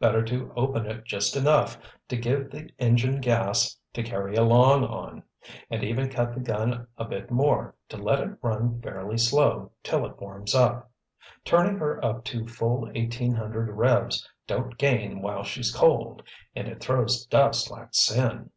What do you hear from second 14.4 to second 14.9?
don't